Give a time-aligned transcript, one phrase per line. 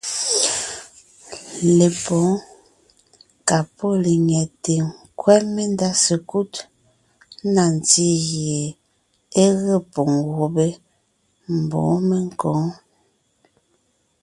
[1.77, 2.33] Lepwóon
[3.47, 6.51] ka pɔ́ lenyɛte nkwɛ́ mendá sekúd
[7.53, 8.59] na ntí gie
[9.43, 10.67] é ge poŋ gubé
[11.59, 12.51] mbɔ̌ menkǒ.